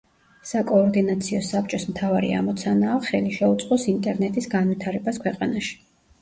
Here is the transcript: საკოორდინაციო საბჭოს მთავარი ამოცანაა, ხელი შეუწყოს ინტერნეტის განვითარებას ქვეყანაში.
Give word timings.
საკოორდინაციო 0.51 1.41
საბჭოს 1.47 1.85
მთავარი 1.89 2.31
ამოცანაა, 2.37 2.95
ხელი 3.11 3.35
შეუწყოს 3.37 3.87
ინტერნეტის 3.93 4.51
განვითარებას 4.55 5.23
ქვეყანაში. 5.27 5.79